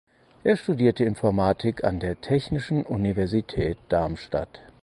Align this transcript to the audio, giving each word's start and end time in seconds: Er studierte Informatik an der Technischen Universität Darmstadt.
Er 0.43 0.57
studierte 0.57 1.03
Informatik 1.03 1.83
an 1.83 1.99
der 1.99 2.19
Technischen 2.21 2.83
Universität 2.87 3.77
Darmstadt. 3.89 4.61